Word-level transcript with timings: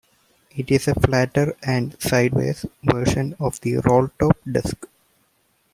It 0.49 0.71
is 0.71 0.87
a 0.87 0.95
flatter 0.95 1.55
and 1.61 1.95
"sideways" 2.01 2.65
version 2.83 3.35
of 3.39 3.61
the 3.61 3.75
rolltop 3.85 4.35
desk. 4.51 4.87